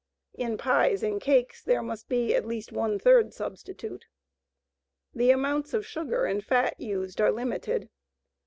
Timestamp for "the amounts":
5.13-5.75